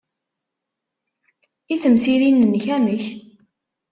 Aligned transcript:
I 1.73 1.75
temsirin-nnek, 1.81 2.65
amek? 2.75 3.05